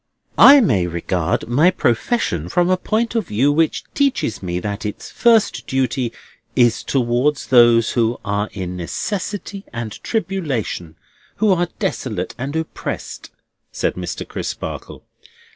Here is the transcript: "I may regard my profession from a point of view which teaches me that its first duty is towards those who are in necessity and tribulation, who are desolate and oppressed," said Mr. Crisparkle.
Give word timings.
"I 0.39 0.61
may 0.61 0.87
regard 0.87 1.47
my 1.47 1.69
profession 1.69 2.49
from 2.49 2.71
a 2.71 2.75
point 2.77 3.13
of 3.13 3.27
view 3.27 3.51
which 3.51 3.83
teaches 3.93 4.41
me 4.41 4.59
that 4.59 4.83
its 4.83 5.11
first 5.11 5.67
duty 5.67 6.11
is 6.55 6.81
towards 6.81 7.45
those 7.49 7.91
who 7.91 8.19
are 8.25 8.49
in 8.51 8.75
necessity 8.75 9.63
and 9.71 9.91
tribulation, 10.03 10.95
who 11.35 11.51
are 11.53 11.69
desolate 11.77 12.33
and 12.39 12.55
oppressed," 12.55 13.29
said 13.71 13.93
Mr. 13.93 14.27
Crisparkle. 14.27 15.03